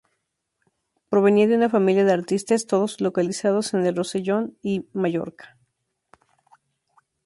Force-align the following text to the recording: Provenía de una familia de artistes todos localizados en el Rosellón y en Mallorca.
Provenía 1.11 1.45
de 1.47 1.55
una 1.57 1.69
familia 1.69 2.03
de 2.03 2.11
artistes 2.11 2.65
todos 2.65 3.01
localizados 3.01 3.75
en 3.75 3.85
el 3.85 3.95
Rosellón 3.95 4.57
y 4.63 4.77
en 4.77 4.89
Mallorca. 4.93 5.59